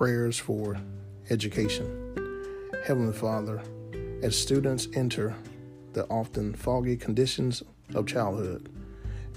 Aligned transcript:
prayers 0.00 0.38
for 0.38 0.80
education. 1.28 2.16
Heavenly 2.86 3.12
Father, 3.12 3.60
as 4.22 4.34
students 4.34 4.88
enter 4.94 5.36
the 5.92 6.06
often 6.06 6.54
foggy 6.54 6.96
conditions 6.96 7.62
of 7.94 8.06
childhood, 8.06 8.70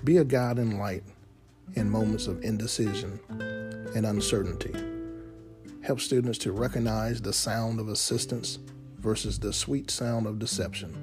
be 0.05 0.20
a 0.20 0.23
guiding 0.23 0.80
light 0.80 1.04
in 1.73 1.89
moments 1.89 2.27
of 2.27 2.41
indecision 2.45 3.20
and 3.94 4.05
uncertainty. 4.05 4.73
Help 5.81 5.99
students 5.99 6.38
to 6.38 6.54
recognize 6.54 7.21
the 7.21 7.34
sound 7.34 7.77
of 7.82 7.89
assistance 7.89 8.59
versus 9.00 9.38
the 9.38 9.52
sweet 9.52 9.91
sound 9.91 10.25
of 10.25 10.39
deception. 10.39 10.95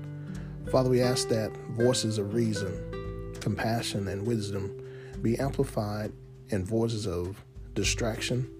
Father, 0.73 0.89
we 0.89 1.03
ask 1.03 1.29
that 1.29 1.55
voices 1.73 2.17
of 2.17 2.33
reason, 2.33 3.35
compassion, 3.43 4.09
and 4.09 4.27
wisdom 4.27 4.75
be 5.21 5.39
amplified 5.39 6.13
in 6.49 6.65
voices 6.65 7.07
of 7.07 7.45
distraction, 7.75 8.51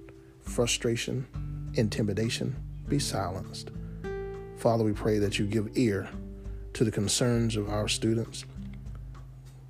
frustration, 0.51 1.27
intimidation 1.75 2.57
be 2.89 2.99
silenced. 2.99 3.71
Father, 4.57 4.85
we 4.85 4.93
pray 4.93 5.19
that 5.19 5.39
you 5.39 5.47
give 5.47 5.71
ear 5.77 6.09
to 6.75 6.85
the 6.85 6.91
concerns 6.91 7.57
of 7.57 7.71
our 7.71 7.89
students 7.89 8.45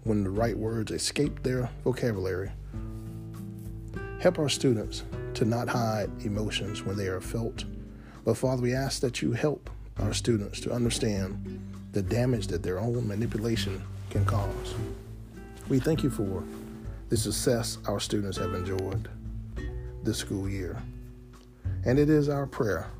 when 0.04 0.24
the 0.24 0.30
right 0.30 0.56
words 0.56 0.90
escape 0.90 1.42
their 1.42 1.70
vocabulary. 1.84 2.50
Help 4.20 4.38
our 4.38 4.48
students 4.48 5.04
to 5.34 5.44
not 5.44 5.68
hide 5.68 6.10
emotions 6.24 6.82
when 6.82 6.96
they 6.96 7.06
are 7.06 7.20
felt. 7.20 7.64
But 8.24 8.36
Father, 8.36 8.62
we 8.62 8.74
ask 8.74 9.00
that 9.02 9.22
you 9.22 9.32
help 9.32 9.70
our 9.98 10.12
students 10.12 10.60
to 10.60 10.72
understand 10.72 11.60
the 11.92 12.02
damage 12.02 12.46
that 12.48 12.62
their 12.62 12.78
own 12.78 13.06
manipulation 13.06 13.82
can 14.10 14.24
cause. 14.24 14.74
We 15.68 15.78
thank 15.78 16.02
you 16.02 16.10
for 16.10 16.42
the 17.10 17.16
success 17.16 17.78
our 17.86 18.00
students 18.00 18.38
have 18.38 18.54
enjoyed 18.54 19.08
this 20.02 20.18
school 20.18 20.48
year. 20.48 20.80
And 21.84 21.98
it 21.98 22.10
is 22.10 22.28
our 22.28 22.46
prayer 22.46 22.90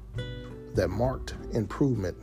that 0.75 0.89
marked 0.89 1.35
improvement 1.53 2.17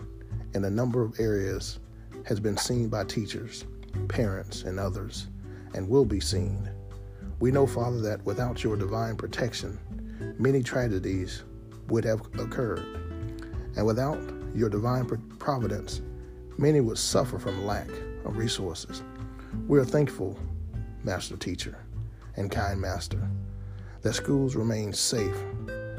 in 0.53 0.65
a 0.65 0.69
number 0.69 1.01
of 1.01 1.19
areas 1.19 1.79
has 2.23 2.39
been 2.39 2.57
seen 2.57 2.89
by 2.89 3.03
teachers, 3.03 3.65
parents, 4.07 4.63
and 4.63 4.79
others, 4.79 5.27
and 5.73 5.87
will 5.87 6.05
be 6.05 6.19
seen. 6.19 6.69
We 7.39 7.51
know, 7.51 7.67
Father, 7.67 8.01
that 8.01 8.25
without 8.25 8.63
your 8.63 8.75
divine 8.75 9.15
protection, 9.15 9.77
many 10.39 10.63
tragedies 10.63 11.43
would 11.89 12.03
have 12.03 12.21
occurred. 12.39 12.85
And 13.75 13.85
without 13.85 14.19
your 14.55 14.69
divine 14.69 15.05
providence, 15.37 16.01
many 16.57 16.81
would 16.81 16.97
suffer 16.97 17.37
from 17.37 17.65
lack 17.65 17.89
of 18.25 18.37
resources. 18.37 19.03
We 19.67 19.79
are 19.79 19.85
thankful, 19.85 20.37
Master 21.03 21.37
Teacher 21.37 21.77
and 22.35 22.51
kind 22.51 22.79
Master, 22.79 23.29
that 24.07 24.13
schools 24.13 24.55
remain 24.55 24.93
safe, 24.93 25.35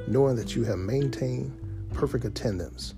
knowing 0.06 0.34
that 0.34 0.56
you 0.56 0.64
have 0.64 0.78
maintained 0.78 1.54
perfect 1.92 2.24
attendance 2.24 2.94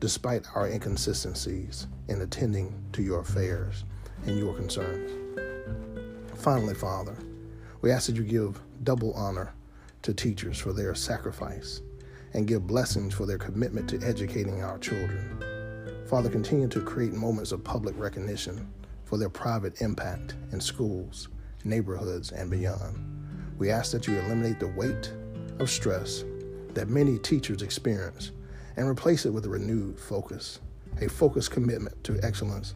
despite 0.00 0.46
our 0.54 0.70
inconsistencies 0.70 1.86
in 2.08 2.22
attending 2.22 2.74
to 2.90 3.02
your 3.02 3.20
affairs 3.20 3.84
and 4.24 4.38
your 4.38 4.54
concerns. 4.54 5.10
Finally, 6.36 6.72
Father, 6.72 7.14
we 7.82 7.90
ask 7.90 8.06
that 8.06 8.16
you 8.16 8.22
give 8.22 8.58
double 8.84 9.12
honor 9.12 9.52
to 10.00 10.14
teachers 10.14 10.58
for 10.58 10.72
their 10.72 10.94
sacrifice 10.94 11.82
and 12.32 12.48
give 12.48 12.66
blessings 12.66 13.12
for 13.12 13.26
their 13.26 13.36
commitment 13.36 13.86
to 13.90 14.00
educating 14.00 14.62
our 14.62 14.78
children. 14.78 15.44
Father, 16.08 16.30
continue 16.30 16.68
to 16.68 16.80
create 16.80 17.12
moments 17.12 17.52
of 17.52 17.62
public 17.62 17.94
recognition 17.98 18.66
for 19.04 19.18
their 19.18 19.28
private 19.28 19.82
impact 19.82 20.36
in 20.52 20.58
schools, 20.58 21.28
neighborhoods, 21.64 22.32
and 22.32 22.50
beyond. 22.50 23.23
We 23.58 23.70
ask 23.70 23.92
that 23.92 24.06
you 24.06 24.18
eliminate 24.18 24.60
the 24.60 24.68
weight 24.68 25.12
of 25.58 25.70
stress 25.70 26.24
that 26.74 26.88
many 26.88 27.18
teachers 27.18 27.62
experience 27.62 28.32
and 28.76 28.88
replace 28.88 29.26
it 29.26 29.30
with 29.30 29.46
a 29.46 29.48
renewed 29.48 29.98
focus, 29.98 30.60
a 31.00 31.08
focused 31.08 31.50
commitment 31.50 32.02
to 32.04 32.18
excellence 32.22 32.74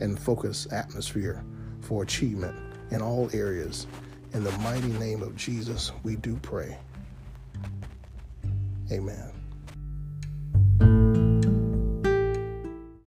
and 0.00 0.18
focused 0.18 0.72
atmosphere 0.72 1.44
for 1.80 2.02
achievement 2.02 2.56
in 2.90 3.00
all 3.00 3.30
areas. 3.32 3.86
In 4.34 4.44
the 4.44 4.52
mighty 4.58 4.92
name 4.98 5.22
of 5.22 5.34
Jesus, 5.36 5.92
we 6.02 6.16
do 6.16 6.36
pray. 6.42 6.76
Amen. 8.92 9.32